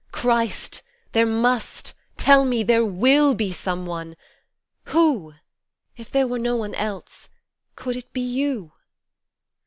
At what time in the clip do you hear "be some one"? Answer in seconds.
3.35-4.15